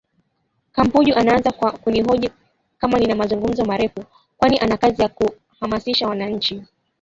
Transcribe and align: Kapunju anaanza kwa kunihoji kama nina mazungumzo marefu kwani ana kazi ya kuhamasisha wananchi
Kapunju 0.71 1.15
anaanza 1.15 1.51
kwa 1.51 1.71
kunihoji 1.71 2.31
kama 2.77 2.99
nina 2.99 3.15
mazungumzo 3.15 3.65
marefu 3.65 4.03
kwani 4.37 4.57
ana 4.59 4.77
kazi 4.77 5.01
ya 5.01 5.07
kuhamasisha 5.07 6.07
wananchi 6.07 6.61